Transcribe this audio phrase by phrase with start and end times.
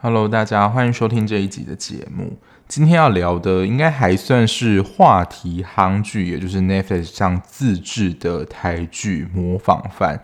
[0.00, 2.36] Hello，大家欢迎收听这一集的节目。
[2.68, 10.16] 今天要聊的应该还算是话题夯剧，也就是 Netflix 上自制的台剧《模仿犯》。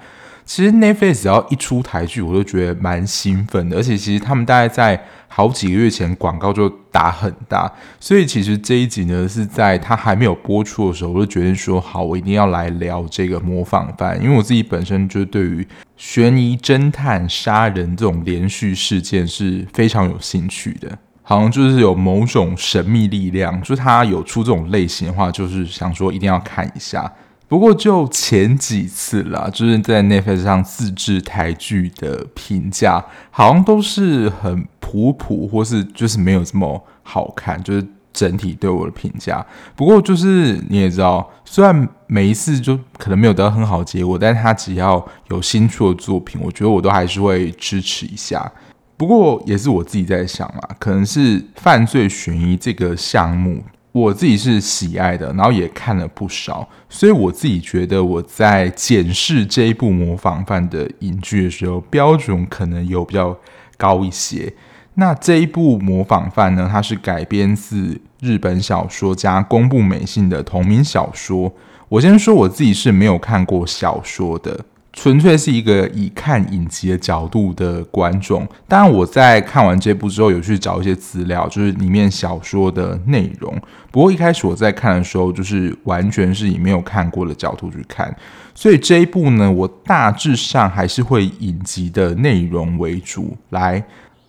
[0.51, 3.77] 其实 Netflix 只要一出台剧，我都觉得蛮兴奋的。
[3.77, 15.65] 而且其实他们大概在好几个月前广告就打很大，所以其实这一集呢是在它还没有播出的时候，我就决定说好，我一定要来聊这个模仿犯，因为我自己本身就对于
[15.97, 27.09] 悬疑、侦探、杀人这种连续事件是非常有兴趣的，好像就是有某种神秘力量，就是它有出这种类型的话，就是想说一定要看一下。
[27.51, 39.45] 不过就前几次啦，就是在 Netflix 上自制台剧的评价，好像都是很普普，或是就是没有这么好看，就是整体对我的评价。
[39.75, 48.49] 不过就是你也知道，虽然每一次就可能没有得到很好结果，但是他只要有新出的作品，我觉得我都还是会支持一下。
[48.97, 53.65] 不过也是我自己在想啦，可能是犯罪悬疑这个项目。
[53.93, 63.37] 我自己是喜爱的，然后也看了不少，所以我自己觉得我在检视这一部模仿犯的影剧的时候，标准可能有比较
[63.77, 64.53] 高一些。
[64.95, 71.53] 那这一部模仿犯呢，它是改编自日本小说家宫部美信的同名小说。
[71.89, 74.65] 我先说我自己是没有看过小说的。
[74.93, 78.47] 纯粹是一个以看影集的角度的观众。
[78.67, 83.57] 当然，我在看完这部之后，有去找一些资料，就是里面小说的内容。
[83.93, 88.15] 不过一开始我在看的时候，就是完全是以没有看过的角度去看。
[88.53, 93.83] 所以这一部呢，我大致上还是会影集的内容为主来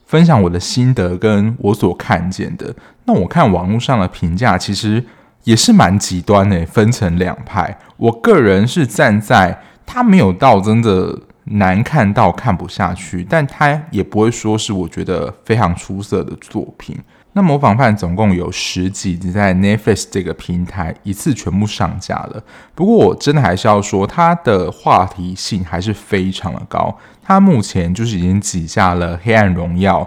[0.05, 2.73] 分享我的心得跟我所看见的。
[3.05, 5.03] 那我看网络上的评价，其实
[5.43, 7.75] 也是蛮极端的，分成两派。
[7.97, 9.59] 我个人是站在。
[9.85, 16.97] 他没有到真的难看到看不下去，但他也不会说是我觉得非常出色的作品。
[17.33, 22.43] 那模仿犯总共有十集，在 Netflix 这个平台一次全部上架了。
[22.75, 26.93] 不过我真的还是要说，它的话题性还是非常的高。
[27.23, 30.01] 它目前就是已经挤下了《黑暗荣耀》，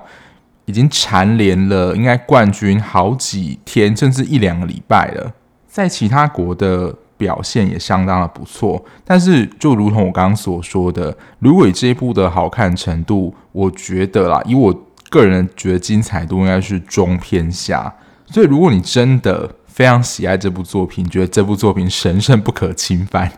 [0.67, 5.33] 已经蝉联了应该冠军好几天，甚至一两个礼拜了。
[5.67, 6.95] 在其他国的。
[7.17, 14.75] 表现也相当的不错，但是就如同我刚刚所说的，如果以这一部的好看程度，我觉得啦，以我
[15.11, 17.95] 个人觉得精彩度应该是中偏下。
[18.27, 23.31] 所以如果你真的非常喜爱这部作品，觉得这部作品神圣不可侵犯，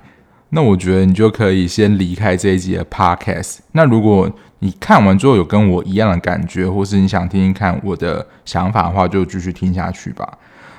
[0.51, 3.59] 那我觉得你就可以先离开这一集的 Podcast。
[3.73, 10.39] 那如果你看完之后有跟我一样的感觉，或是你想听听看我的想法的话，就继续听下去吧。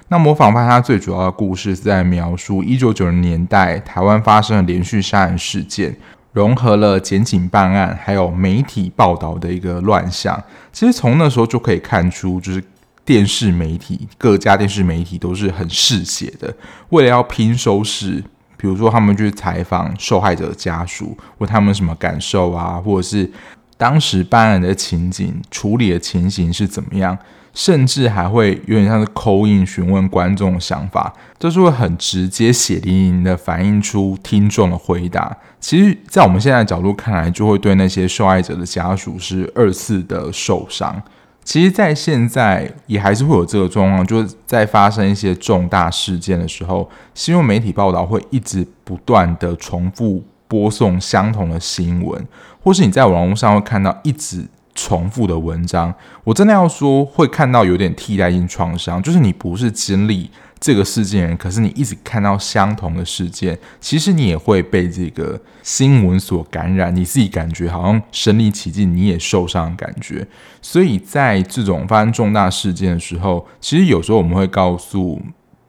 [0.10, 5.94] 那模仿犯它最主要的故事是在描述一九九零年代台湾发生的连续杀人事件，
[6.32, 10.42] 融合了检警办案还有媒体报道的一个乱象。
[10.72, 12.64] 其实从那时候就可以看出，就是
[13.04, 16.54] 电视媒体各家电视媒体都是很嗜血的，
[16.90, 18.24] 为了要拼收视，
[18.56, 23.30] 比如说他们去采访受害者的家属，问他们什么感受啊，或者是
[23.76, 27.18] 当时办案的情景、处理的情形是怎么样。
[27.58, 35.36] 甚至还会有点像是 call in 询问观众的想法，就是会很直接血淋淋的反映出听众的回答。
[35.60, 41.02] 其实，在我们现在的角度看来，就会对那些受害者的家属是二次的受伤。
[41.44, 52.24] 其实，在现在也还是会有这个状况，就是在发生一些重大事件的时候，新闻媒体报道会一直不断的重复播送相同的新闻，
[52.64, 54.46] 或是你在网络上会看到一直。
[54.78, 55.94] 重复的文章，
[56.24, 60.30] 我真的要说会看到有点替代性创伤，就是你不是经历
[60.60, 70.26] 这个事件人，可是你一直看到相同的事件，其实你也会被这个新闻所感染，你自己感觉好像身临其境，你也受伤的感觉。
[70.62, 75.20] 所以在这种发生重大事件的时候，其实有时候我们会告诉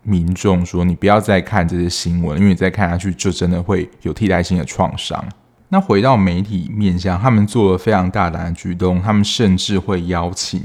[0.02, 5.24] 民众说，你不要再看这些新闻，因为你再看下去就真的会有替代性的创伤。
[5.70, 10.62] 那回到媒体面向，他们做了非常大胆的举动，他们甚至会邀请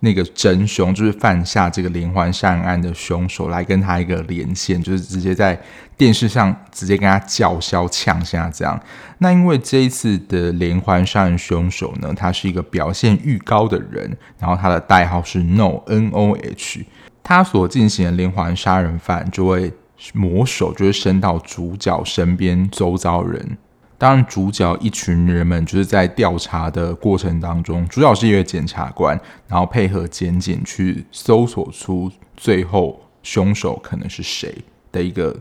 [0.00, 5.58] 那个真凶，就是犯下这个连环杀人案的凶手，来跟他一个连线，就是直接在
[5.96, 8.78] 电视上直接跟他叫嚣呛下这样。
[9.16, 16.84] 那因为这一次的连环杀人凶手呢，他是一个表现欲高的人，然后他的代号是 No N O H，
[17.22, 19.72] 他所进行的连环杀人犯就会
[20.12, 23.56] 魔手就会伸到主角身边周遭人。
[24.04, 29.18] 当然，主角一群人们就是在调查的过程当中，主角是一个检察官，
[29.48, 34.54] 然后配合检警去搜索出最后凶手可能是谁
[34.92, 35.34] 的一个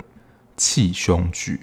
[0.55, 1.59] 气凶剧。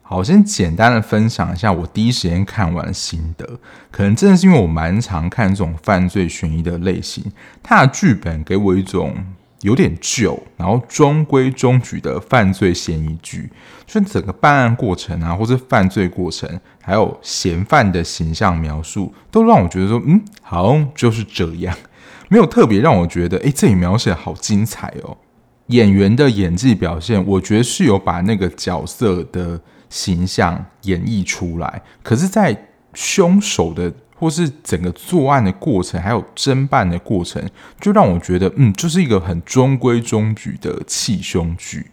[0.00, 3.58] 好，我先简单的分享一下我第一时间看完心得。
[3.90, 7.24] 可能真的是因为我蛮常看这种犯罪悬疑的类型，
[7.64, 9.16] 它的剧本给我一种
[9.64, 13.50] 有点旧，然后中规中矩的犯罪嫌疑剧，
[13.86, 16.48] 就整个办案过程啊，或是犯罪过程，
[16.80, 21.76] 还有嫌犯的形象描述，都让我觉得说，嗯，好像就是这样，
[22.28, 25.16] 没有特别让我觉得，诶，这里描写好精彩哦。
[25.68, 29.60] 演员的演技表现，我觉得是有把那个角色的。
[29.90, 37.42] 形象演绎出来，可是，在凶手的或是整个作案的过程，还有侦办的过程，
[37.80, 41.90] 就让我觉得，嗯，就是一个很中规中矩的气胸剧。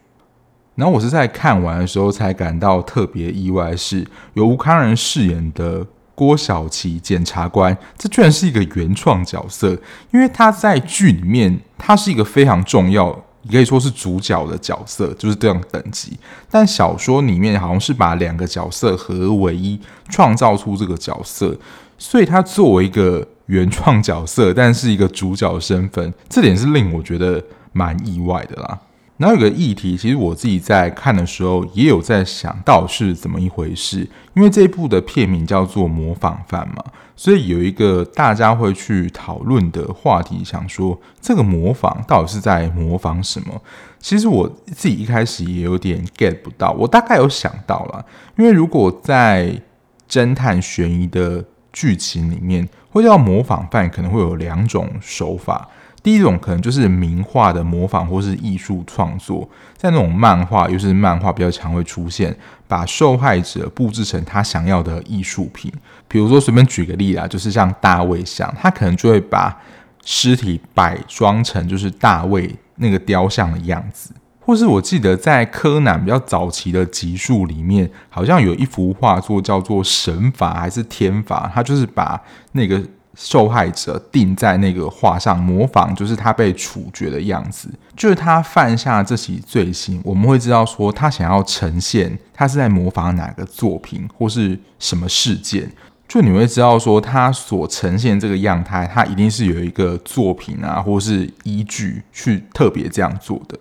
[0.75, 5.85] 然后我是在看完的时候才感到特别意外，是由吴康仁饰演的
[6.15, 9.77] 郭晓琪检察官，这居然是一个原创角色，
[10.11, 13.25] 因为他在剧里面，他是一个非常重要。
[13.43, 16.15] 也可以说是主角的角色，就是这样等级。
[16.47, 21.57] 但小说里面好像是把两个角色合为一，创造出这个角色，
[22.01, 27.39] 所以他作为一个原创角色，但是一个主角身份，这点是令我觉得
[27.73, 28.79] 蛮意外的啦。
[29.17, 33.99] 然后有个议题，其实我自己在看的时候也有在想到是怎么一回事，
[34.33, 36.83] 因为这一部的片名叫做《模仿犯》嘛，
[37.15, 43.61] 所以有一个大家会去讨论的话题，想说这个模仿到底是在模仿什么？
[43.99, 48.03] 其实我自己一开始也有点 get 不到，我大概有想到了，
[48.39, 49.61] 因为如果在
[50.09, 55.67] 侦探悬疑的剧情里面，会叫模仿犯，可能会有两种手法。
[56.03, 59.47] 第一种可能就是名画的模仿或是艺术创作，
[59.77, 62.35] 在那种漫画，尤其是漫画比较常会出现，
[62.67, 65.71] 把受害者布置成他想要的艺术品。
[66.07, 69.55] 比如说随便举个例啦，就是像大卫像，他可能就会把
[70.03, 74.11] 尸体摆装成就是大卫那个雕像的样子。
[74.41, 82.21] 或是我记得在柯南比较早期的集数里面，好像有一幅画作叫做神罚还是天罚，他就是把
[82.51, 82.83] 那个。
[83.13, 95.69] 受害者定在那个画上，模仿就是他被处决的样子，就是他犯下这起罪行，我们会知道说他想要呈现他是在模仿哪个作品或是什么事件，
[96.07, 103.59] 就你会知道说他所呈现这个样态，他一定是有一个作品啊，或是依据去特别这样做的。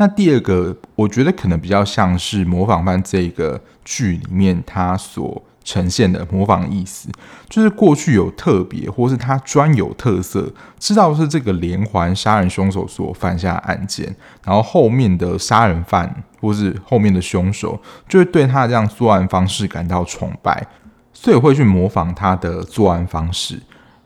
[0.00, 5.44] 那第二个，我觉得可能比较像是模仿犯这个剧里面他所。
[5.62, 7.10] 呈现的模仿意思，
[7.48, 20.66] 就是过去有特别，或是他专有特色，知道是这个连环杀人凶手所犯下的案件，然后后面的杀人犯或是后面的凶手，就会对他这样作案方式感到崇拜，
[21.12, 23.60] 所以会去模仿他的作案方式。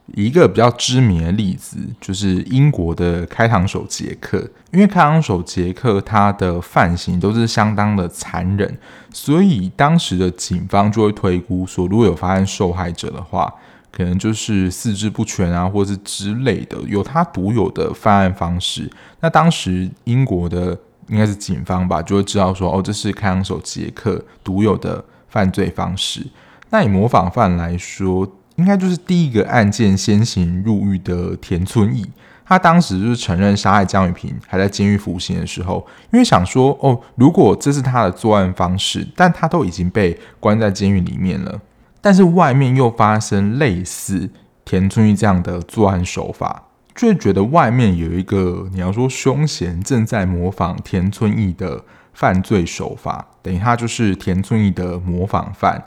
[0.07, 4.39] 一个比较知名的例子就是英国的开膛手杰克，
[4.71, 8.79] 因为开膛手杰克他的犯行都是相当的残忍，
[9.13, 13.53] 所以当时的警方就会推估说，如果有发现受害者的话，
[13.91, 18.91] 可能就是四肢不全啊，或是之类的，有他独有的犯案方式。
[19.21, 20.79] 那当时英国的
[21.09, 26.27] 应该是警方吧，就会知道说，哦，这是开膛手杰克独有的犯罪方式。
[26.71, 32.07] 那以模仿犯来说，应该就是第一个案件先行入狱的田村义，
[32.47, 41.61] 他当时就是承认杀害江雨萍，还在监狱服刑的时候，因为想说哦，如果这是他的作案方式，但他都已经被关在监狱里面了，
[42.01, 44.31] 但是外面又发生类似
[44.65, 51.83] 田村义这样的作案手法，就会觉得外面有一个你要说凶嫌正在模仿田村义的
[52.13, 55.83] 犯罪手法，等于他就是田村义的模仿犯。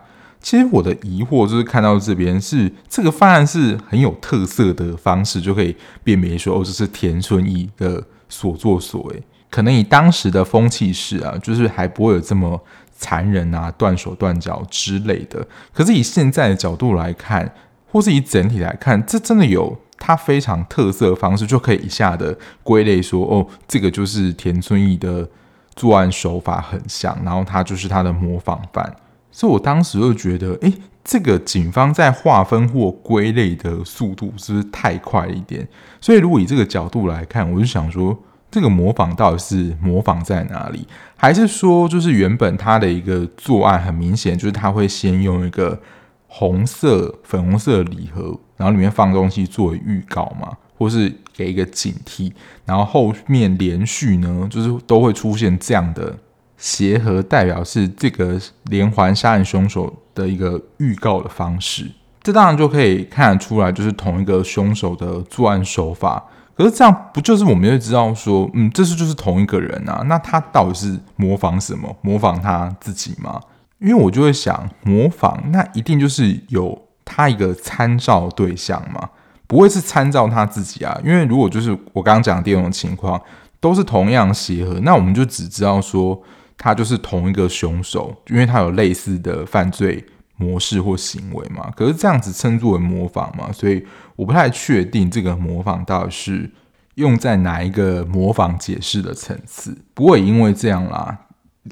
[0.47, 5.75] 其实我的疑惑就是看到这边是这个犯案是很有特色的方式，就可以
[6.05, 9.23] 辨别说哦，这是田村义的所作所为。
[9.49, 12.57] 可能以当时的风气是啊，就是还不会有这么
[12.93, 15.45] 残忍啊、断手断脚之类的。
[15.73, 17.53] 可是以现在的角度来看，
[17.91, 25.27] 或是以整体来看，这真的有他非常特色的方式，就可以一下的归类说哦，这个就是田村义的
[25.75, 28.95] 作案手法很像，然后他就是他的模仿犯。
[29.37, 35.67] 所以我当时就觉得，诶，这个警方在划分或归类的速度是不是太快一点？
[36.01, 38.17] 所以如果以这个角度来看，我就想说，
[38.49, 40.87] 这个模仿到底是模仿在哪里？
[41.15, 45.79] 还是说，就是原本他的一个作案很明显，就是他会先用一个
[46.25, 52.31] 红色、粉红色礼盒，然后里面放东西作为预告嘛，或是给一个警惕，
[52.65, 56.17] 然后后面连续呢，就是都会出现这样的。
[56.57, 61.89] 鞋盒代表是这个连环杀人凶手的一个预告的方式，
[62.23, 66.23] 这当然就可以看得出来，就是同一个凶手的作案手法
[66.55, 70.03] 可是这样不就是我们就知道说，嗯，这是就是同一个人啊？
[70.07, 71.95] 那他到底是模仿什么？
[72.01, 73.39] 模仿他自己吗？
[73.77, 79.07] 因为我就会想，模仿那一定就是有他一个参照对象嘛，
[79.45, 80.99] 不会是参照他自己啊？
[81.05, 83.21] 因为如果就是我刚刚讲的第二种情况，
[83.59, 86.19] 都是同样协和，那我们就只知道说
[86.57, 90.03] 他就是同一个凶手，因为他有类似的犯罪
[90.35, 91.71] 模式或行为嘛。
[91.75, 93.51] 可是这样子称作为模仿嘛？
[93.51, 93.85] 所以
[94.15, 96.49] 我不太确定这个模仿到底是
[96.95, 99.77] 用在哪一个模仿解释的层次。
[99.93, 101.19] 不过也因为这样啦。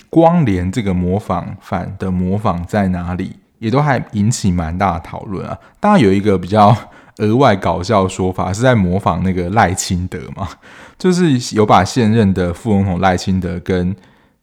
[0.09, 5.57] 光连这个模仿犯的模仿在哪里，也都还引起蛮大的讨论啊。
[5.79, 6.75] 当然有一个比较
[7.19, 10.49] 额外搞笑的说法，是在模仿那个赖清德嘛，
[10.99, 13.95] 就是有把现任的副总统赖清德跟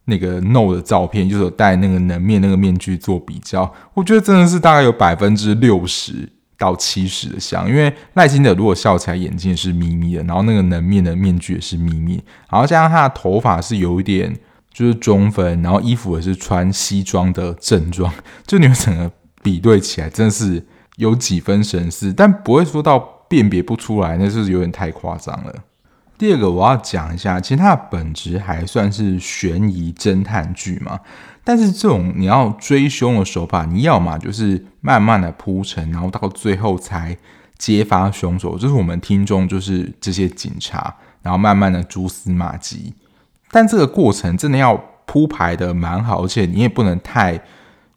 [0.05, 3.73] 那个 No 的照片，就是有戴那个能面那个面具做比较。
[3.95, 6.29] 我觉得真的是大概有百分之六十
[6.59, 14.35] 到七十的像，因为赖清德如果笑起来眼睛也是眯眯的，然后那个能面的面具也是眯眯，然后加上他的头发是有一点。
[14.75, 18.11] 就是中分，然后衣服也是穿西装的正装，
[18.47, 20.65] 就你们整个比对起来，真的是
[20.97, 25.55] 有几分神似，但不会说到辨别不出来，那是有点太夸张了。
[26.19, 31.01] 第二个我要讲一下，其实它的本质还算是悬疑侦探剧嘛，
[31.43, 37.17] 但是这种你要追凶的手法，你要嘛就是慢慢的铺陈，然后到最后才
[37.59, 42.95] 揭发凶手，就是我们听众就是这些警察，然后慢慢的蛛丝马迹。
[43.51, 47.41] 但这个过程真的要铺排的蛮好，而且你也不能太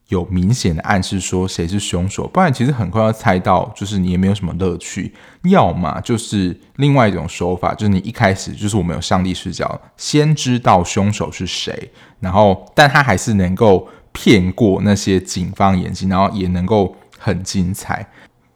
[0.10, 5.14] 有明显的暗示说谁是凶手，不然其实很快要猜到，就是你也没有什么乐趣。
[5.44, 18.08] 要么就是另外一种手法，就是你一开始就是我们有上帝视角，先知道凶手是谁，然后但他还是能够骗过那些警方眼睛，然后也能够很精彩。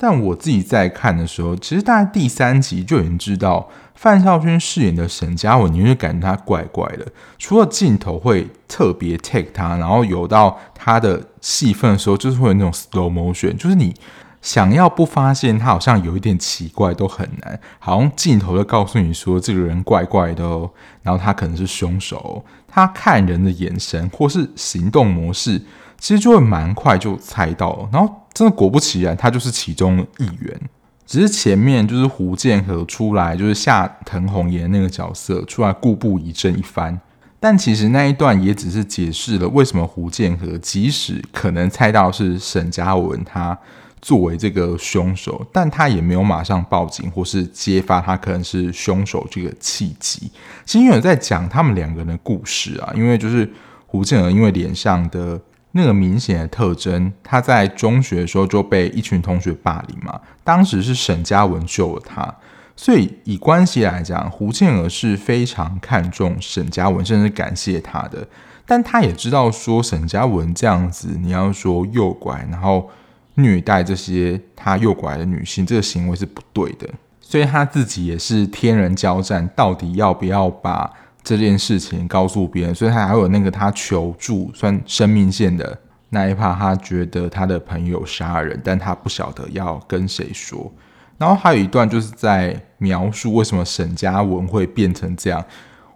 [0.01, 3.69] 但我自己在看的时候，其实大概第三集就已经知道。
[3.95, 7.05] 范少勋饰演的沈嘉文，你会感觉他怪怪的。
[7.37, 13.93] 除了镜头会特别 take 他，然后有到他的戏份的时候，就是会有那种 slow motion，就是你
[14.41, 17.59] 想要不发现他好像有一点奇怪都很难。
[17.77, 20.71] 好像镜头就告诉你说这个人怪怪的哦，
[21.03, 22.39] 然后他可能是凶手哦。
[22.69, 25.61] 他看人的眼神或是行动模式，
[25.99, 27.89] 其实就会蛮快就猜到了。
[27.91, 30.61] 然后真的果不其然，他就是其中一员。
[31.05, 36.97] 只是前面就是胡建和出来，就是夏腾宏演那个角色出来故布疑阵一番，
[37.37, 43.57] 但其实那一段也只是解释了为什么胡建和即使可能猜到是沈嘉文他
[44.01, 50.31] 作为这个凶手，但他也没有马上报警或是揭发他可能是凶手这个契机。
[50.63, 53.51] 其实有在讲他们两个人的故事啊，因为就是
[53.85, 55.37] 胡建和因为脸上的。
[55.73, 60.19] 那个明显的特征，他在中学的时候就被一群同学霸凌嘛。
[60.43, 62.33] 当时是沈嘉文救了他，
[62.75, 68.27] 所以以关系来讲，胡倩儿是非常看重沈嘉文，甚至感谢他的。
[68.65, 72.89] 但他也知道说沈嘉文这样子，你要说诱拐，然后
[73.35, 76.89] 虐待这些他诱拐的女性，这个行为是不对的。
[77.21, 80.91] 所以他自己也是天人交战，到底要不要把。
[81.23, 85.77] 这件事情告诉别人，所以他还有那个他求助算生命线的
[86.09, 90.71] 那一趴，他觉得他的朋友杀人，但他不晓得要跟谁说。
[91.17, 95.43] 然后还有一段就是在描述为什么沈嘉文会变成这样。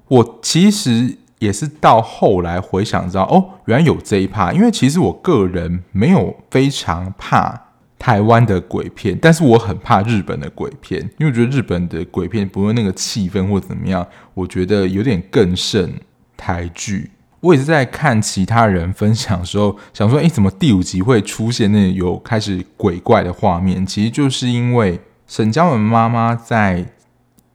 [0.10, 7.63] 我其实也是到后来回想知道，哦，原来有这一趴，因为其实我个人没有非常怕。
[8.04, 15.90] 台湾的鬼片，但是我很怕日本的鬼片，因为我觉得日本的鬼片不论那个气氛或怎么样，我觉得有点更胜
[16.36, 17.12] 台剧。
[17.40, 23.86] 我也是在看其他人分享的时候，想说，诶，怎么第五集会出现那有开始鬼怪的画面？
[23.86, 26.86] 其实就是因为沈嘉文妈妈在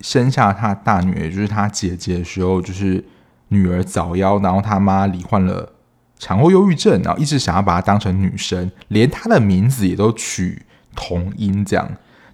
[0.00, 3.04] 生下她大女儿，就是她姐姐的时候，就是
[3.48, 5.74] 女儿早夭，然后她妈罹患了。
[6.18, 10.60] 产后忧郁症，然后一直想要把她当成女生，连她的名字也都取
[10.96, 11.88] 同音这样，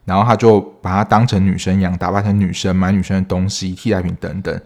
[0.07, 4.61] 然后他就把她当成女生一样，打扮成女生，买女生的东西、替代品等等。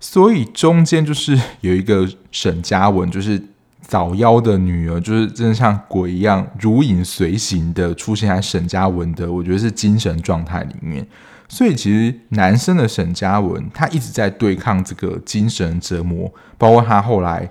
[0.00, 3.40] 所以中间就是有一个沈嘉文，就是
[3.82, 11.06] 早夭的女儿，就是真的像鬼一样如影随形的出现在沈嘉文的，我觉得是精神状态里面。
[11.46, 17.50] 所以其实男生的沈嘉文，他一直在对抗这个精神折磨，包括他后来。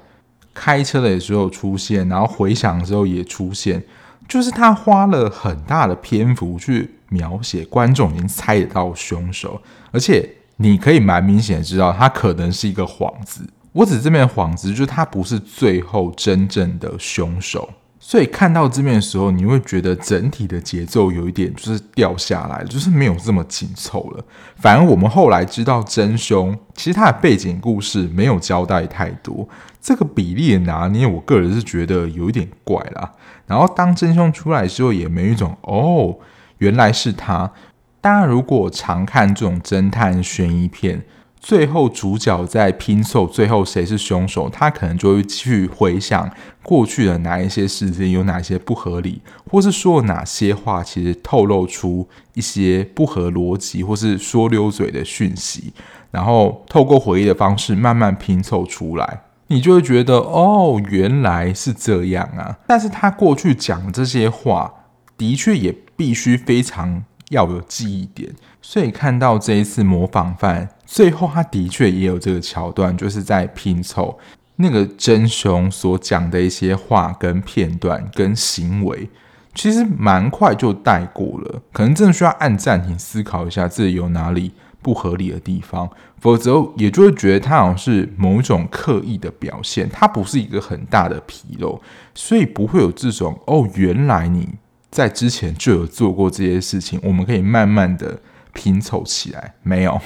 [0.53, 3.83] 开车的时候出现，然后回想的时候也出现，
[4.27, 13.47] 就是他花了很大的篇幅去描写，观众已经猜得到凶手，而且你可以蛮明显的知道他可能是一个幌子。
[13.73, 24.25] 我指这边的幌子，就是他不是最后真正的凶手，所以看到这边的时候，你会觉得整体的节奏有一点就是掉下来，就是没有这么紧凑了。
[24.57, 29.47] 反而我们后来知道真凶，其实他的背景故事没有交代太多，
[29.81, 33.11] 这个比例的拿捏，我个人是觉得有一点怪啦。
[33.47, 36.15] 然后当真凶出来之后，也没一种哦，
[36.59, 37.51] 原来是他。
[37.99, 41.03] 大家如果常看这种侦探悬疑片。
[41.43, 46.29] 最后主角在拼凑最后谁是凶手，他可能就会去回想
[46.61, 49.19] 过去的哪一些事件有哪些不合理，
[49.49, 55.73] 或是说哪些话其实透露出一些不合逻辑，或是说溜嘴的讯息，
[56.11, 59.21] 然后透过回忆的方式慢慢拼凑出来，
[59.51, 62.57] 你就会觉得哦，原来是这样啊！
[62.65, 64.73] 但是他过去讲这些话，
[65.17, 70.69] 的确也必须非常要有记忆点，所以看到这一次模仿犯。
[70.85, 74.17] 最后，他的确也有这个桥段，就是在拼凑
[74.55, 79.09] 那个真凶所讲的一些话跟片段跟行为，
[79.53, 91.81] 其实蛮快就带过了，可能真的需要按暂停思考一下，自己有哪里不合理的地方，否则也就会觉得他好像是某种刻意的表现，他不是一个很大的纰漏，
[92.15, 94.49] 所以不会有这种哦，原来你
[94.89, 98.19] 在之前就有做过这些事情，我们可以慢慢的
[98.53, 100.01] 拼凑起来，没有。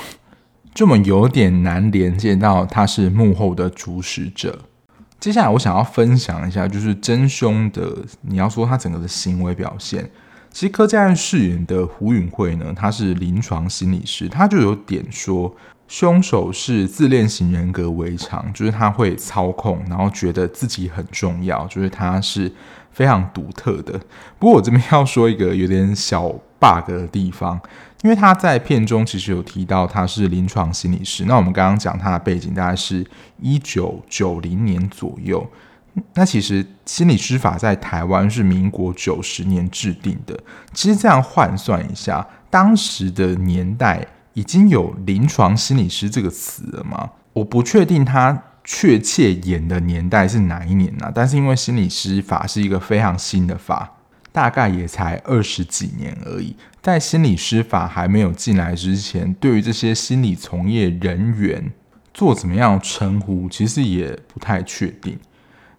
[0.74, 4.60] 这么有点难连接到他是幕后的主使者。
[5.22, 10.08] 接下来我想要分享一下，就是真凶的，你要说他整个的行为表现，
[10.56, 15.54] 其实柯佳嬿饰演的胡允慧呢，她是临床心理师，她就有点说
[15.90, 22.50] 凶手是自恋型人格为常，就是他会操控，然后觉得自己很重要，就是他是
[22.90, 24.00] 非常独特的。
[24.40, 27.60] 不过我这边要说一个有点小 bug 的地方。
[28.04, 33.06] 因为他在片中其实有提到他是临床心理师，那我们刚刚讲他的背景大概是
[33.42, 35.46] 一九九零年左右。
[36.14, 40.38] 那其实心理师法在台湾是民国九十年制定的。
[40.74, 47.10] 其实这样换算一下，当时的年代已经有临床心理师这个词了吗？
[47.34, 51.12] 我不确定他确切演的年代是哪一年呢？
[51.14, 53.92] 但是因为心理师法是一个非常新的法。
[54.32, 61.72] 大概也才二十几年而已，在心理师法还没有进来之前，对于这些心理从业人员
[62.14, 65.18] 做怎么样称呼，其实也不太确定。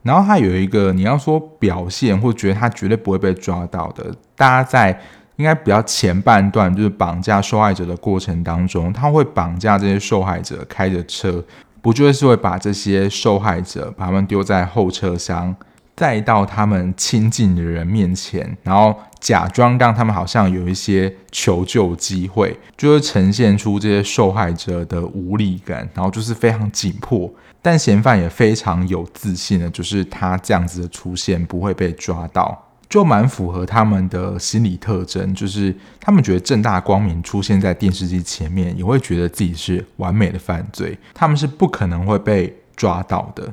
[0.07, 4.99] 然后他有一个你要说表现，或觉得他绝对不会被抓到的，大家在
[5.37, 11.45] 应该比较前半段，就是绑架受害者的过程当中，他会绑架这些受害者，开着车，
[11.83, 15.55] 不就是会把这些受害者把他们丢在后车厢。
[15.99, 27.33] 带到他们亲近的人面前，然后假装让他们好像有一些求救机会，就会呈现出这些受害者的无力感，然后就是非常紧迫。
[27.67, 32.57] 但嫌犯也非常有自信的，就是他这样子的出现不会被抓到，
[32.89, 43.53] 就蛮符合他们的心理特征，就是他们觉得正大光明出现在电视机前面，也会觉得自己是完美的犯罪，他们是不可能会被抓到的。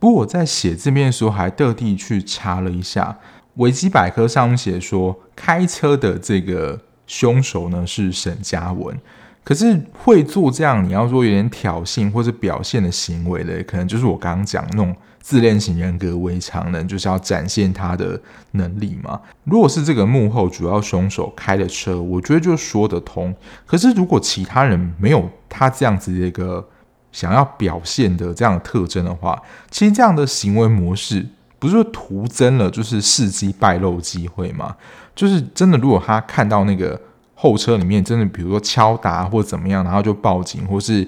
[0.00, 3.16] 不过我在写这边的时候，还特地去查了一下
[3.58, 8.98] 维基百科，上面写说开车的这个凶手呢是沈嘉文。
[9.44, 18.20] 可是会做这样，你要说有点挑衅或者表现的行为的，可能就是我刚刚讲那种自恋型人格违常的，就是要展现他的
[18.52, 19.20] 能力嘛。
[19.44, 23.34] 如果是这个幕后主要凶手开的车，我觉得就说得通。
[23.66, 26.68] 可是如果其他人没有他这样子的一个。
[27.12, 29.38] 想要表现的这样的特征的话，
[29.70, 31.22] 其实这样的行为模式
[31.58, 34.74] 不是徒增了就是伺机败露机会吗？
[35.14, 36.98] 就是真的，如果他看到那个
[37.42, 41.04] 后车里面真的，比如说敲打或怎么样，然后就报警，或是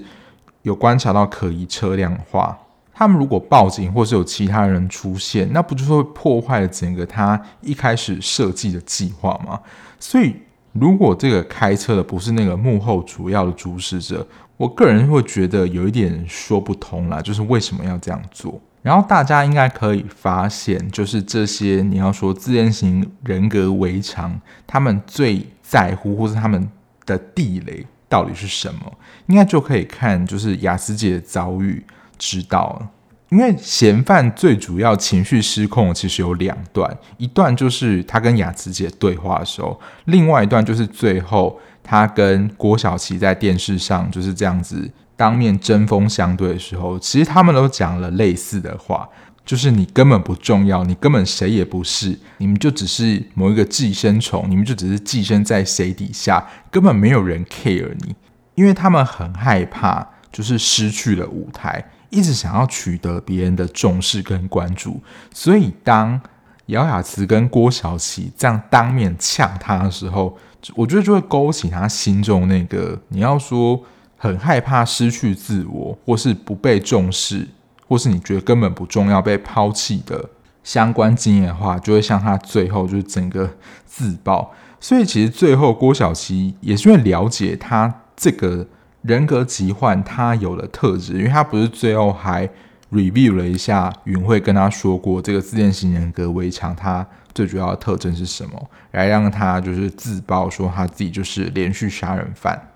[0.63, 2.57] 有观察到可疑车辆的话，
[2.93, 9.57] 他们如果报警或是有其他人出现，那不就是会破坏了整个他一开始设计的计划吗？
[9.97, 10.35] 所以，
[10.73, 18.59] 如果这个开车的不是那个幕后主要的主使者，我个人会觉得有一点说不通啦，就是为什么要这样做？
[18.81, 26.69] 然后大家应该可以发现，就是这些你要说自恋型人格围墙，他们最在乎或是他们
[27.05, 28.91] 的地雷到底是什么？
[29.27, 31.83] 应该就可以看就是雅思姐的遭遇
[32.17, 32.89] 知道了。
[33.29, 41.59] 因为嫌犯最主要情绪失控其实有两段，一段就是他跟雅慈姐对话的时候，另外一段就是最后。
[41.87, 49.07] 他跟郭晓琪在电视上就是这样子当面针锋相对的时候，其实他们都讲了类似的话，
[49.45, 58.15] 就是你根本不重要，你根本谁也不是，你们就只是某一个寄生虫，你们就只是寄生在谁底下，根本没有人 care 你，
[58.55, 64.99] 因为他们很害怕，就是失去了舞台，一直想要取得别人的重视跟关注，
[65.31, 66.19] 所以当
[66.67, 70.35] 姚雅慈跟郭晓琪这样当面呛他的时候，
[70.73, 73.79] 我觉得就会勾起他心中那个你要说
[74.17, 77.47] 很害怕失去自我，或是不被重视，
[77.87, 80.29] 或是你觉得根本不重要被抛弃的
[80.63, 83.49] 相关经验的话，就会像他最后就是整个
[83.85, 84.51] 自爆。
[84.79, 88.67] 所以其实最后郭晓琪也是因为了解他这个
[89.01, 92.49] 人格疾患，他有了特质，因为他不是最后还。
[92.91, 98.69] review 了一下，云慧跟他说过，这个自恋型人格围墙，他最主要的特征是什么？
[98.91, 102.69] 来让他就是自爆说他自己就是连续杀人犯。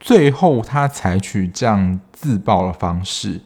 [0.00, 3.42] 最后他采取这样自爆的方式，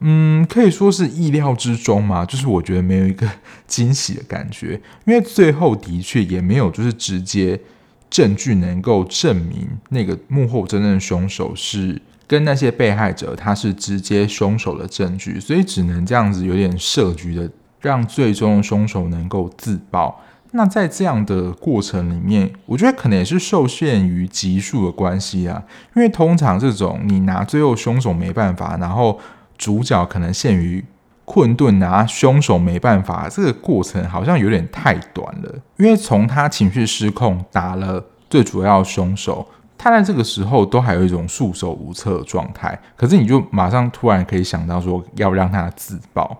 [0.00, 2.24] 嗯，可以说是意料之中嘛。
[2.24, 3.28] 就是我觉得没有一个
[3.66, 7.60] 惊喜的感觉， 因为最后的确也没有就是直接
[8.08, 12.00] 证据能够证明那个幕后真正的凶手是。
[12.28, 20.22] 跟那些被害者，他是直接凶手的证据，所以只能这样子有点设局的，让最终的凶手能够自爆。
[20.50, 25.62] 那在这样的过程里面，我觉得可能也是受限于集数的关系啊，
[25.96, 29.18] 因为通常这种你拿最后凶手没办法，然后
[29.58, 30.82] 主角可能陷于
[31.26, 35.54] 困顿，拿凶手没办法，这个过程好像有点太短了。
[35.76, 39.46] 因为从他情绪失控打了最主要凶手。
[39.80, 46.36] 他在这个时候都还有一种束手无策的状态，可是你就马上突然可以想到说要让他自爆，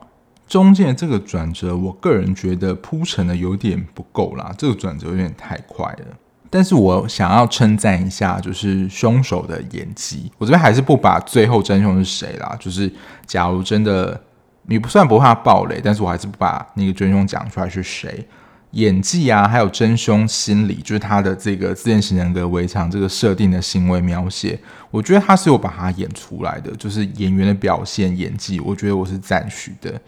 [0.48, 6.06] 中间这个转折，我个人觉得铺陈的有点不够啦，这个转折有点太快了。
[6.50, 12.90] 但是我想要称赞一下，就是凶手的演技，我这边还是不把最后真凶是谁啦，就是
[13.26, 14.18] 假如真的
[14.66, 18.26] 你不算不怕爆雷，但是我还是不把那个真凶讲出来是谁。
[18.72, 29.98] 演技啊，还有真凶心理，就是他的这个自恋型人格围墙这个设定的行为描写，我觉得他是有把它演出来的，就是演员的表现演技，我觉得我是赞许的。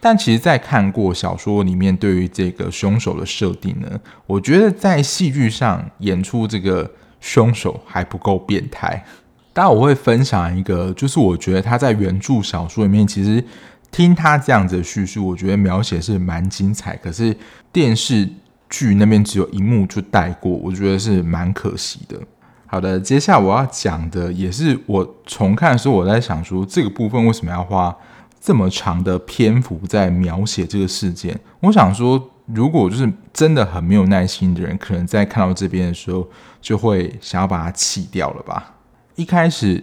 [0.00, 9.04] 但其实，在看过小说里面对于这个凶手的设定呢，我觉得在戏剧上演出这个凶手还不够变态。
[9.52, 13.42] 当然，我会分享一个，就是我觉得他在原著小说里面其实。
[13.90, 16.94] 听他这样子的叙述，我觉得描写是蛮精彩。
[16.96, 17.34] 可是
[17.72, 18.28] 电视
[18.68, 22.18] 剧那边只有一幕就带过，我觉得是蛮可惜的。
[22.66, 27.96] 好的，接下来我要讲的也是我重看的时候，我在想说这个部分为什么要花
[28.40, 31.38] 这么长的篇幅在描写这个事件？
[31.60, 36.28] 我想说，如果就是真的很没有耐心的人，可能在看到这边的时候
[36.60, 38.74] 就会想要把它弃掉了吧。
[39.16, 39.82] 一开始。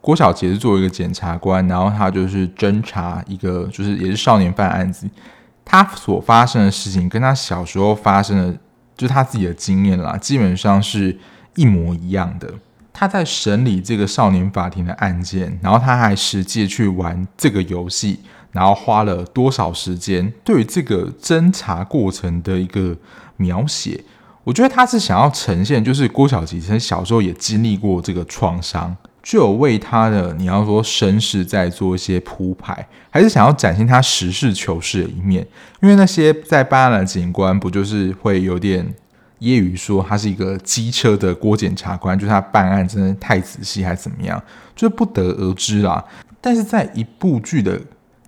[0.00, 5.10] 郭晓杰是作为一个检察官，然后他就是侦查一个就是也是少年犯案子，
[5.64, 8.58] 他所发生的事情跟他小时候发生的，
[8.96, 11.18] 就是他自己的经验啦，基本上是
[11.56, 12.48] 一模一样的。
[12.98, 18.18] 他在审理这个少年法庭的案件，然后他还实际去玩这个游戏，
[18.50, 22.96] 然后花了多少时间，对于这个侦查过程的一个
[23.36, 24.02] 描写，
[24.42, 28.96] 我觉得他是想要呈现，就是郭晓琪其实小时候也经历过这个创伤。
[29.22, 35.46] 就有为他的你要说身世在做一些铺排，还是想要展现他实事求是的一面？
[35.82, 38.92] 因为那些在办案的警官不就是会有点
[39.40, 44.42] 揶揄说他是一个机车的郭检察官，就是他办案真的太仔细还是怎么样，
[44.74, 46.04] 就不得而知啦。
[46.40, 47.80] 但是在一部剧的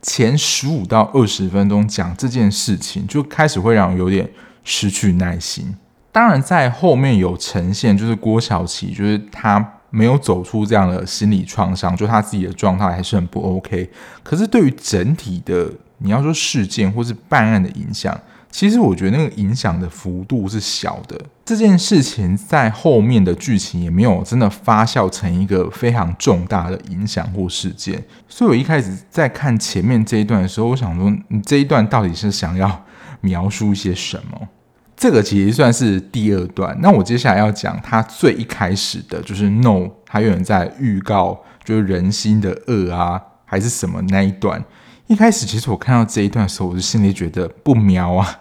[0.02, 4.28] 前十五到二十分钟讲这件事情，就开始会让我有点
[4.64, 5.74] 失去耐心。
[6.12, 9.74] 当然，在后面有呈现，就是郭晓琪，就是他。
[9.92, 13.90] 没有走出这样的心理创伤，就他自己的状态还是很不 OK。
[14.22, 15.68] 可是对于整体的
[15.98, 18.16] 你要说事件或是办案的影响，
[18.50, 21.18] 其实我觉得那个影响的幅度是小的。
[21.44, 28.04] 这件事情在后面的剧情也没有真的发酵成一个非常重大的影响或事件。
[28.28, 32.84] 所以我一开始在看前面这一段的时候，我想说，你这一段到底是想要
[33.20, 34.48] 描述一些什么？
[34.96, 36.76] 这个其实算是第二段。
[36.82, 44.62] 那我接下来要讲他最一开始的，就是 No，他有人在预告，就是人心的恶啊，还是什么那一段。
[45.10, 48.38] 一开始其实我看到这一段的时候，我就心里觉得不妙啊。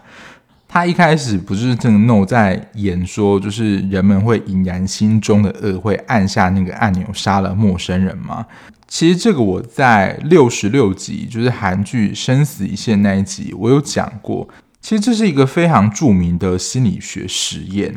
[0.68, 8.46] 他一开始不是这个 No 在演说，就是人们会引燃心中的恶，会按下那个按钮杀了陌生人吗？
[8.86, 14.48] 其实这个我在六十六集，就是韩剧《生死一线》那一集，我有讲过。
[14.80, 17.92] 其实这是一个非常著名的心理学实验。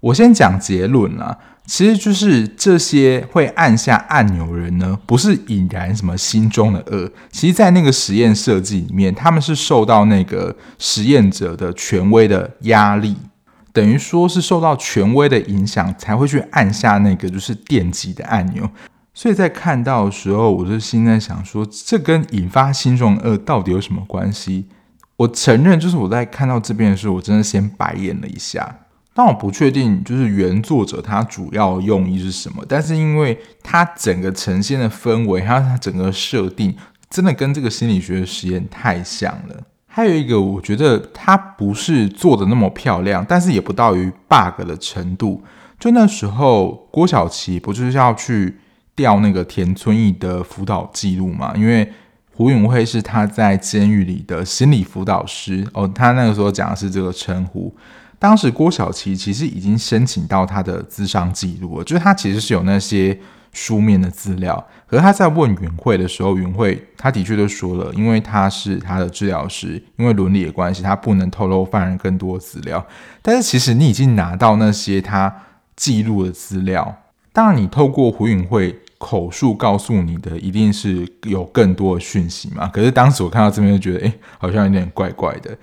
[0.00, 7.08] 我先讲结论啦，其实就是这些会按下按钮人呢，不是引燃什么心中的恶。
[7.30, 13.16] 其实，在那个实验设计里面，他们是受到那个实验者的权威的压力，
[13.72, 18.68] 等于说是受到权威的影响，才会去按下那个就是电击的按钮。
[19.14, 24.66] 所以在看到的时候，我就心在想说，这跟引发心中的恶到底有什么关系？
[25.16, 28.79] 我承认，就是我在看到这边的时候，我真的先白眼了一下。
[29.12, 32.64] 但我不确定，就是原作者他主要用意是什么。
[32.68, 36.74] 但是因为他整个呈现的氛围，还有他整个设定，
[37.10, 39.56] 真的跟这个心理学的实验太像了。
[39.86, 45.42] 还有一个，我觉得他不是做的那么漂亮，但是也不到于 bug 的程度。
[45.80, 48.58] 就那时候，郭晓琪不就是要去
[48.94, 51.52] 调那个田村义的辅导记录嘛？
[51.56, 51.92] 因为
[52.32, 57.74] 胡永慧是他在监狱里的心理辅导师哦，他那个时候讲的是这个称呼。
[58.20, 63.18] 当时郭晓琪其实已经申请到他的资商记录了，就是他其实是有那些
[63.52, 64.62] 书面的资料。
[64.86, 72.86] 可是他在问允慧的时候，允慧他的确都说了，因为他是他的治疗师，因为伦理的关系，他不能透露犯人更多资料。
[73.22, 75.34] 但是其实你已经拿到那些他
[75.74, 77.02] 记录的资料，
[77.32, 82.68] 当然你透过胡允慧口述告诉你的，一定是有更多的讯息嘛。
[82.68, 85.56] 可是当时我看到这边就觉得，哎，好像有点怪怪的。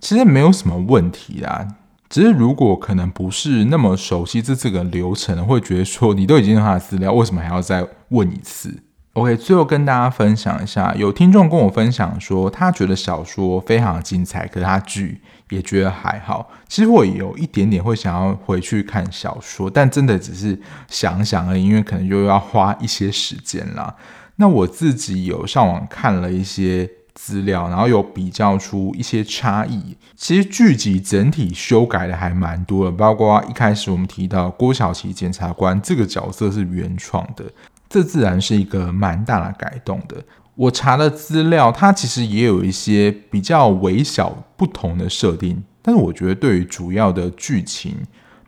[0.00, 1.68] 其实没有什么问题啦。
[2.10, 15.20] 只是如果可能不是那么熟悉这这个流程，会觉得说你都已经有他的资料，为什么还要再问一次？OK，最后跟大家分享一下，有听众跟我分享说，他觉得小说非常精彩，可是他剧
[15.50, 16.50] 也觉得还好。
[16.66, 23.94] 其实我也有一点点会想要回去看小说，但真的只是想想而已，因为可能又要花一些时间啦。
[24.34, 26.90] 那我自己有上网看了一些。
[27.22, 29.94] 资料，然后有比较出一些差异。
[30.16, 37.44] 其实剧集整体修改的还蛮多的，包括一开始我们提到郭晓琪检察官这个角色是原创的，
[37.90, 40.16] 这自然是一个蛮大的改动的。
[40.54, 47.94] 我查的资料，它其实也有一些比较微小不同的设定，但是我觉得对于主要的剧情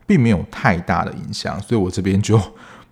[0.07, 2.41] 并没有太大的影响，所以我这边就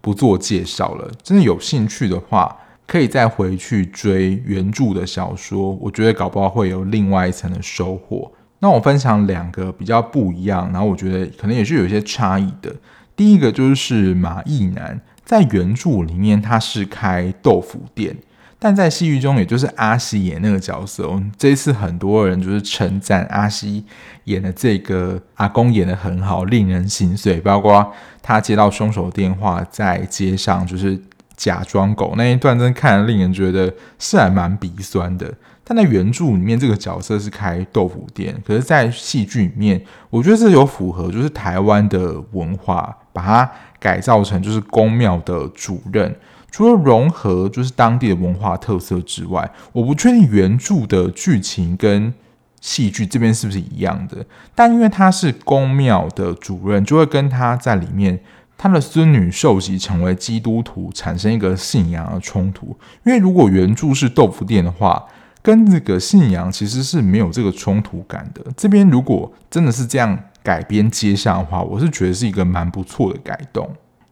[0.02, 1.10] 不做介绍了。
[1.22, 2.54] 真的有兴趣的话。
[2.90, 8.32] 可以再回去追原著的小说，我觉得搞不好会有另外一层的收获。
[8.58, 12.74] 那我分享两个比较不一样，然后我觉得可能也是有一些差异的。
[13.14, 18.16] 第一个就是马义南在原著里面他是开豆腐店，
[18.58, 21.08] 但在戏剧中也就是阿西演那个角色。
[21.38, 23.84] 这一次很多人就是称赞阿西
[24.24, 27.40] 演的这个阿公演得很好，令人心碎。
[27.40, 31.00] 包括他接到凶手电话，在街上就是。
[31.40, 35.32] 假装狗那一段真的看了令人觉得是还蛮鼻酸的，
[35.64, 46.14] 但在原著里面这个角色是开豆腐店，可是，在戏剧里面，我觉得这有符合就是台湾的文化，把它改造成就是宫庙的主任，
[46.50, 52.12] 除了融合就是当地的文化特色之外，我不确定原著的剧情跟
[52.60, 54.18] 戏剧这边是不是一样的，
[54.54, 58.20] 但因为他是宫庙的主任，就会跟他在里面。
[58.62, 62.76] 他的孙女受洗成为基督徒，产生一个信仰的冲突。
[63.06, 65.02] 因为如果原著是豆腐店的话，
[65.40, 68.44] 跟这个信仰其实是没有这个冲突感的。
[68.54, 73.66] 这边如果真的是这样改编接上的话，我是觉得是一个蛮不错的改动。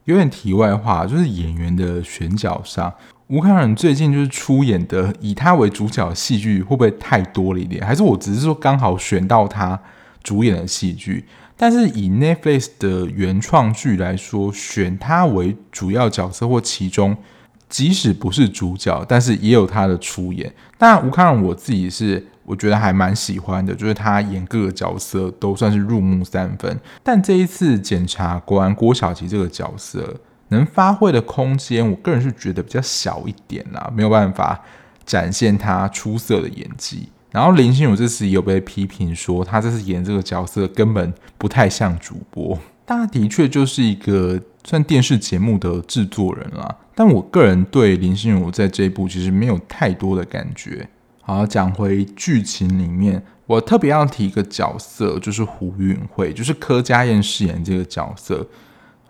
[0.05, 2.91] 有点题外话，就是演员的选角上，
[3.27, 7.87] 吴康仁最近就是出演的以他为主角的戏剧会不会太多了一点？
[7.87, 9.79] 还是我只是说刚好选到他
[10.23, 11.27] 主演的戏剧？
[11.59, 17.17] 但是以 Netflix 的原创剧来说，选他为主要角色或其中，
[17.69, 20.51] 即使不是主角，但是也有他的出演。
[20.79, 26.79] 当然，吴康仁我自己是我觉得还蛮喜欢的，就是他演各个角色都算是入木三分。
[27.03, 30.15] 但这一次检察官郭晓琪这个角色
[30.51, 34.63] 能发挥的空间，我个人是觉得比较小一点啦，没有办法
[35.05, 37.09] 展现他出色的演技。
[37.31, 42.59] 然后林心如这次有被批评说，他这次演这个角色根本不太像主播。
[42.87, 50.89] 他的确就是一个算电视节目的制作人啦，但我个人对林心如在这一部其实没有太多的感觉。
[51.21, 58.47] 好，讲回剧情里面，我特别要提一个角色，就是胡允慧，就是柯佳嬿饰演这个角色。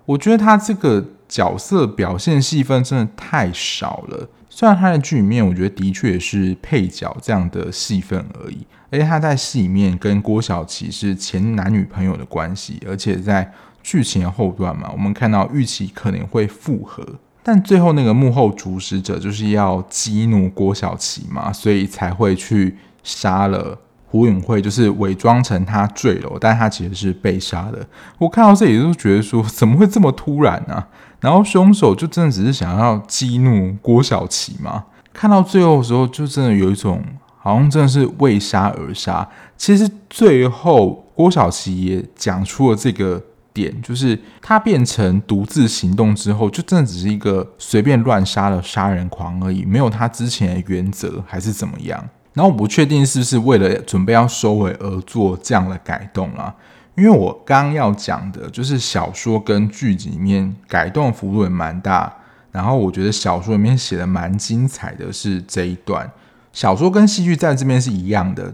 [0.04, 4.28] 我觉得他这个角色表现戏份真的太少了。
[4.48, 17.06] 虽然他在剧里面，我觉得的确是配角这样的戏份而已，而且他在戏里面跟郭晓琪是前男女朋友的关系，而且在剧情的后段嘛，我们看到预期可能会复合，
[17.44, 27.86] 但最后那个幕后主使者就是要激怒郭晓琪嘛，所以才会去杀了胡永慧，就是伪装成他坠楼，但他其实是被杀的。
[28.18, 30.84] 我看到这里就觉得说，怎么会这么突然呢、
[31.20, 34.84] 然后凶手就真的只是想要激怒郭晓琪吗？
[35.12, 37.02] 看到最后的时候，就真的有一种
[37.38, 39.28] 好像真的是为杀而杀。
[39.56, 43.20] 其实最后郭晓琪也讲出了这个
[43.52, 52.08] 点，就是他变成独自行动之后，就真的只是一个随便乱杀的杀人狂而已，没有他之前的原则还是怎么样。
[52.34, 56.54] 然后我不确定是不是为了准备要收尾而做这样的改动啊。
[56.98, 62.12] 因为我刚要讲的就是小说跟剧集里面改动幅度也蛮大，
[62.50, 66.10] 然后我觉得小说里面写的蛮精彩的是这一段。
[66.52, 68.52] 小说跟戏剧在这边是一样的，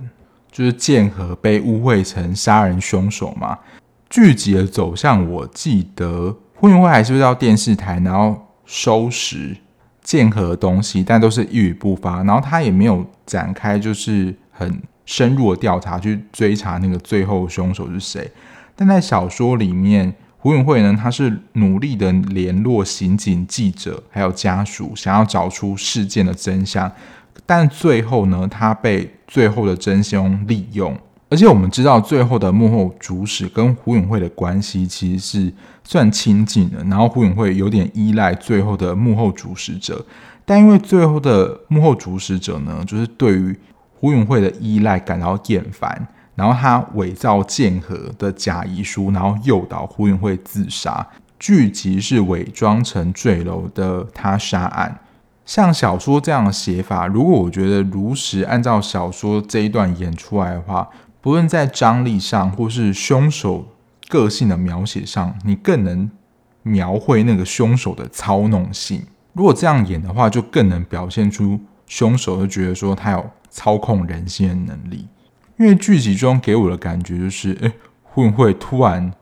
[0.53, 3.59] 就是剑河被误会成杀人凶手嘛。
[4.11, 9.57] 剧集的走向，我记得胡允慧还是会到电视台，然后收拾
[10.03, 12.23] 剑河的东西，但都是一语不发。
[12.23, 18.31] 然后他也没有展开就是很深入的调查去追查那个最后凶手是谁。
[18.77, 26.91] 但在小说里面，胡允慧呢，他是努力的联络刑警、记者还有家属，想要找出事件的真相。
[27.47, 30.97] 但最后呢，他被最后的真凶利用，
[31.29, 40.05] 而且我们知道最后的幕后主使跟胡永慧的关系其实是算亲近的，然后胡永慧有点依赖最后的幕后主使者，
[40.45, 43.55] 但因为最后的幕后主使者呢，就是对于
[44.05, 51.07] 胡允慧的依赖感到厌烦，然后他伪造剑河的假遗书，然后诱导胡允慧自杀，
[51.39, 54.99] 剧集是伪装成坠楼的他杀案。
[55.47, 60.87] 像小说这样的写法，如果我觉得如实按照小说这一段演出来的话，
[61.23, 63.69] 不论在张力上或是凶手
[64.11, 66.11] 个性的描写上，你更能
[66.63, 69.07] 描绘那个凶手的操弄性。
[69.33, 71.59] 如果这样演的话，就更能表现出
[71.95, 75.07] 凶手就觉得说他有操控人心的能力。
[75.57, 79.13] 因为剧集中给我的感觉就是，诶，胡允慧突然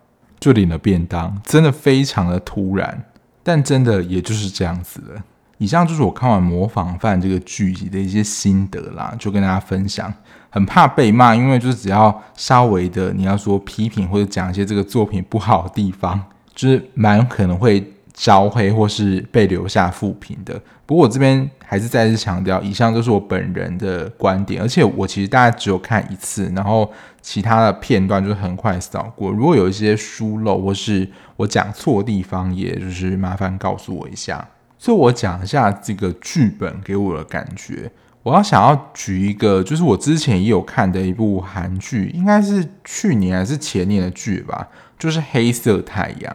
[0.41, 3.05] 就领了便当，真的非常的突然，
[3.43, 5.23] 但真的也就是这样子了。
[5.59, 10.11] 以上就是我看完《模仿犯》这个剧集的一些心得啦，就跟大家分享。
[10.49, 16.19] 很怕被骂，因为就是只要稍微的你要说批评或者讲一些这个作品不好的地方，
[16.55, 20.55] 就是蛮可能会招黑或是被留下负评的。
[20.87, 26.89] 不过我这边还是再次强调，以上都是我本人的观点，而且我其实大概只有看一次，然后
[27.21, 29.33] 其他的片段就是很快扫过。
[29.33, 34.47] 如果有一些疏漏或是我讲错地方，也就是麻烦告诉我一下。
[34.79, 37.91] 所以我讲一下这个剧本给我的感觉。
[38.23, 46.33] 我要想要举一个，就是我之前也有看的一部韩剧，应该是去年还是前年的剧吧，就是《黑色太阳》。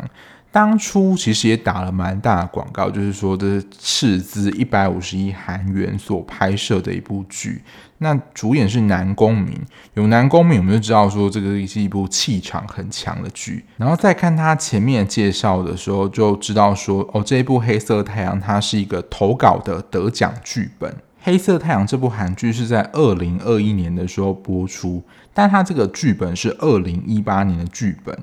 [0.57, 7.61] 当初其实也打了蛮大的广告，就是说这是斥资一百五十亿韩元所拍摄的一部剧。
[7.99, 9.53] 那主演是南宫珉，
[9.93, 13.63] 有南宫珉，我们就知道说这个是一部气场很强的剧。
[13.77, 20.91] 然后再看他前面介绍的时候，就知道说哦，这一部《黑色太阳》它是一个投稿的得奖剧本。
[21.21, 25.03] 《黑色太阳》这部韩剧是在二零二一年的时候播出，
[25.35, 28.17] 但它这个剧本是二零一八年的剧本。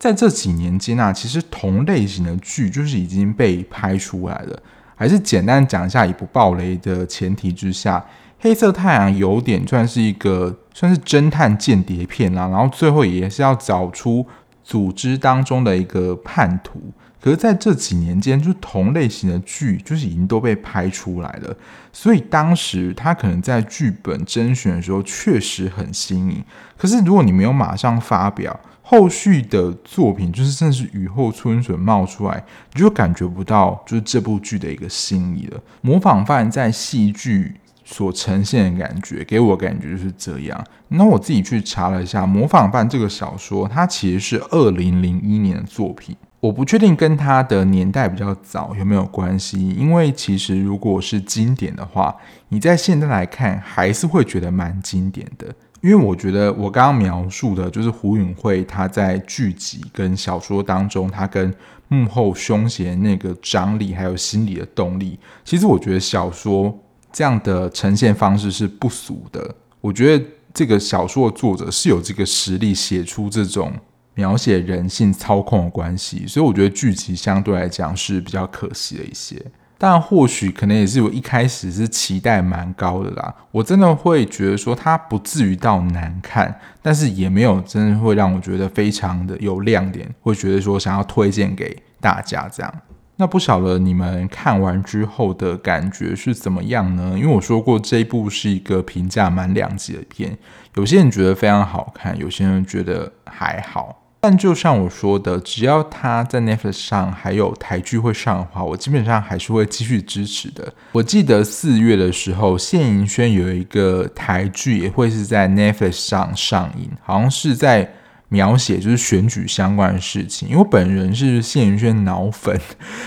[0.00, 4.62] 在这几年间啊，其实同类型的剧就是已经被拍出来了。
[4.96, 7.98] 还是简单讲一下，以不暴雷的前提之下，
[8.38, 14.26] 《黑色太阳》有点算是一个算是侦探间谍片啦，然后最后也是要找出
[14.64, 16.80] 组织当中的一个叛徒。
[17.20, 21.54] 可是在这几年间，就同类型的剧就是已经都被拍出来了，
[21.92, 26.42] 所以当时他可能在剧本甄选的时候确实很新颖。
[26.78, 28.58] 可是如果你没有马上发表，
[28.90, 35.60] 后续的作品就是真的是雨后春笋冒出来，你就感觉不到就是这部剧的一个新意了。
[35.80, 40.64] 模仿犯在戏剧所呈现的感觉，给我感觉就是这样。
[40.88, 46.16] 那我自己去查了一下，《模仿犯》这个小说，它其实是二零零一年的作品。
[46.40, 52.16] 我不确定跟它的年代比较早有没有关系，因为其实如果是经典的话，
[52.48, 55.54] 你在现在来看还是会觉得蛮经典的。
[55.80, 61.52] 因为我觉得我刚刚描述的就是胡允慧他在剧集跟小说当中，他跟
[61.88, 66.78] 幕后凶嫌那个张力还有心理的动力，其实我觉得小说
[67.10, 69.54] 这样的呈现方式是不俗的。
[69.80, 73.72] 我觉得这个小说的作者是有这个实力写出这种
[74.14, 79.42] 描写人性操控的关系，所以我觉得剧集相对来讲是比较可惜的一些。
[79.82, 92.70] 但或许可能也是我一开始是期待蛮高的啦，我真的会觉得说它不至于到难看，但是也没有真的会让我觉得非常的有亮点，会觉得说想要推荐给大家这样。
[93.16, 97.14] 那不晓得你们看完之后的感觉是怎么样呢？
[97.16, 100.36] 因为我说过这一部是一个评价蛮两极的片，
[100.74, 103.99] 有些人觉得非常好看，有些人觉得还好。
[104.22, 110.70] 但就像我说的，只要他在 Netflix 上还有台剧会上的话，我基本上还是会继续支持的。
[110.92, 117.94] 我记得四月的时候，谢盈萱有一个台剧也会是在 Netflix 上上映，好像是在
[118.28, 120.50] 描写就是选举相关的事情。
[120.50, 122.60] 因为本人是谢盈萱脑粉，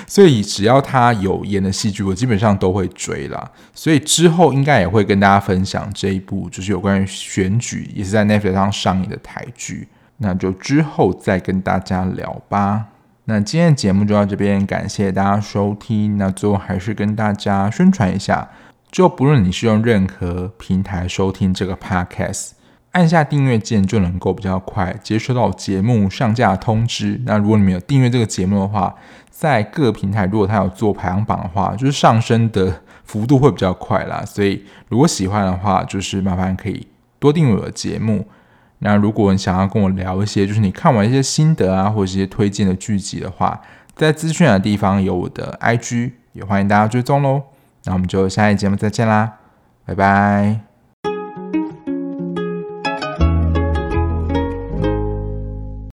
[0.07, 3.51] 所以只要他有演的戏剧，我基本上都会追啦。
[3.75, 9.87] 所以之后应该也会跟大家分享这一部，就是有关于选举，也是在 Netflix 上上映的台剧。
[10.23, 12.85] 那就之后再跟大家聊吧。
[13.25, 16.17] 那今天的节目就到这边，感谢大家收听。
[16.17, 18.49] 那最后还是跟大家宣传一下，
[18.91, 22.51] 就不论你是用任何平台收听这个 podcast，
[22.91, 27.21] 按下订阅键就能够比较快接收到节目上架通知。
[27.25, 28.93] 那如果你没有订阅这个节目的话，
[29.29, 34.23] 在各平台如果它有做排行榜的话，就是上升的幅度会比较快啦。
[34.25, 36.85] 所以如果喜欢的话，就是麻烦可以
[37.19, 38.27] 多订阅我的节目。
[38.83, 43.61] 那如果你想要跟我聊一些，就是你看完一些心得啊，或者一些推荐的剧集的话，
[43.95, 47.43] 在资讯的地方有我的 IG，也欢迎大家追踪喽。
[47.85, 49.33] 那我们就下一期节目再见啦，
[49.85, 50.72] 拜拜。